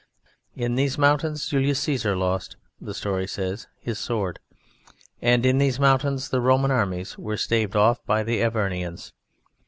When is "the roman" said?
6.29-6.71